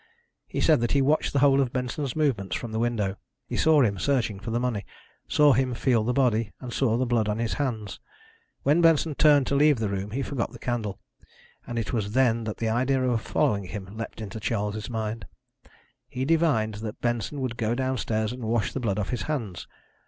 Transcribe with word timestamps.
He 0.47 0.61
said 0.61 0.81
that 0.81 0.93
he 0.93 1.01
watched 1.03 1.31
the 1.31 1.37
whole 1.45 1.61
of 1.61 1.71
Benson's 1.71 2.15
movements 2.15 2.55
from 2.55 2.71
the 2.71 2.79
window. 2.79 3.17
He 3.45 3.55
saw 3.55 3.83
him 3.83 3.99
searching 3.99 4.39
for 4.39 4.49
the 4.49 4.59
money, 4.59 4.83
saw 5.27 5.53
him 5.53 5.75
feel 5.75 6.03
the 6.03 6.11
body, 6.11 6.51
and 6.59 6.73
saw 6.73 6.97
the 6.97 7.05
blood 7.05 7.29
on 7.29 7.37
his 7.37 7.53
hands. 7.61 7.99
When 8.63 8.81
Benson 8.81 9.13
turned 9.13 9.45
to 9.45 9.55
leave 9.55 9.77
the 9.77 9.89
room 9.89 10.09
he 10.09 10.23
forgot 10.23 10.53
the 10.53 10.57
candle, 10.57 10.99
and 11.67 11.77
it 11.77 11.93
was 11.93 12.13
then 12.13 12.45
that 12.45 12.57
the 12.57 12.69
idea 12.69 13.03
of 13.03 13.21
following 13.21 13.65
him 13.65 13.95
leapt 13.95 14.21
into 14.21 14.39
Charles' 14.39 14.89
mind. 14.89 15.27
He 16.09 16.25
divined 16.25 16.73
that 16.81 16.99
Benson 17.01 17.39
would 17.39 17.55
go 17.55 17.75
downstairs 17.75 18.31
and 18.31 18.43
wash 18.45 18.73
the 18.73 18.79
blood 18.79 18.97
off 18.97 19.09
his 19.09 19.21
hands. 19.29 19.67